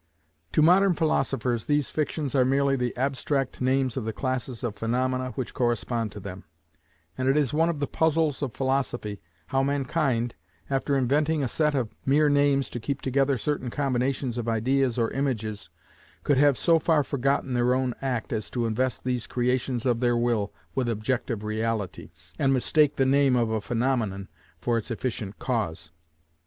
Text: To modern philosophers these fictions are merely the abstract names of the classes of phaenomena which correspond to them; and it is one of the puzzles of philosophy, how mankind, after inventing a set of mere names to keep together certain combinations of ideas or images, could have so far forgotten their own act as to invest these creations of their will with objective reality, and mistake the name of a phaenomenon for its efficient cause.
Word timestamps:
To 0.53 0.63
modern 0.63 0.95
philosophers 0.95 1.65
these 1.65 1.91
fictions 1.91 2.33
are 2.33 2.43
merely 2.43 2.75
the 2.75 2.97
abstract 2.97 3.61
names 3.61 3.95
of 3.95 4.03
the 4.03 4.11
classes 4.11 4.63
of 4.63 4.75
phaenomena 4.75 5.29
which 5.35 5.53
correspond 5.53 6.11
to 6.13 6.19
them; 6.19 6.43
and 7.19 7.29
it 7.29 7.37
is 7.37 7.53
one 7.53 7.69
of 7.69 7.79
the 7.79 7.85
puzzles 7.85 8.41
of 8.41 8.55
philosophy, 8.55 9.21
how 9.49 9.61
mankind, 9.61 10.33
after 10.71 10.97
inventing 10.97 11.43
a 11.43 11.47
set 11.47 11.75
of 11.75 11.93
mere 12.03 12.29
names 12.29 12.67
to 12.71 12.79
keep 12.79 12.99
together 13.03 13.37
certain 13.37 13.69
combinations 13.69 14.39
of 14.39 14.49
ideas 14.49 14.97
or 14.97 15.11
images, 15.11 15.69
could 16.23 16.37
have 16.39 16.57
so 16.57 16.79
far 16.79 17.03
forgotten 17.03 17.53
their 17.53 17.75
own 17.75 17.93
act 18.01 18.33
as 18.33 18.49
to 18.49 18.65
invest 18.65 19.03
these 19.03 19.27
creations 19.27 19.85
of 19.85 19.99
their 19.99 20.17
will 20.17 20.51
with 20.73 20.89
objective 20.89 21.43
reality, 21.43 22.09
and 22.39 22.51
mistake 22.53 22.95
the 22.95 23.05
name 23.05 23.35
of 23.35 23.51
a 23.51 23.61
phaenomenon 23.61 24.29
for 24.57 24.79
its 24.79 24.89
efficient 24.89 25.37
cause. 25.37 25.91